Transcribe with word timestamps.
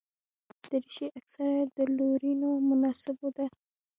دریشي 0.69 1.07
اکثره 1.19 1.59
د 1.75 1.77
لورینو 1.97 2.49
مناسبو 2.67 3.27
ده. 3.37 3.45